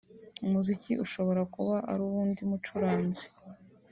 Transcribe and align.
“umuziki 0.45 0.91
ushobora 1.05 1.41
kuba 1.53 1.75
ari 1.91 2.01
uw’undi 2.07 2.41
mucuranzi 2.49 3.25